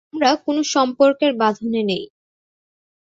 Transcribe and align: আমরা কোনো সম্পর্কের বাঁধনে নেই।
আমরা 0.13 0.29
কোনো 0.45 0.61
সম্পর্কের 0.73 1.31
বাঁধনে 1.37 1.81
নেই। 1.89 2.03